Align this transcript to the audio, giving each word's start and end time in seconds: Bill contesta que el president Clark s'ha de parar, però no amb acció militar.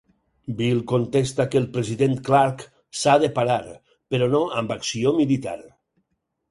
Bill 0.61 0.79
contesta 0.91 1.45
que 1.51 1.59
el 1.63 1.67
president 1.75 2.17
Clark 2.29 2.65
s'ha 3.03 3.17
de 3.25 3.31
parar, 3.39 3.61
però 4.15 4.33
no 4.37 4.43
amb 4.63 4.79
acció 4.81 5.19
militar. 5.21 5.59